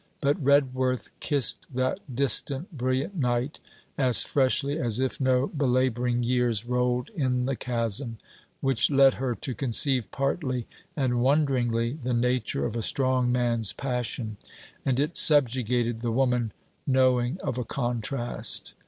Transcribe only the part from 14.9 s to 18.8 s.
it subjugated the woman knowing of a contrast.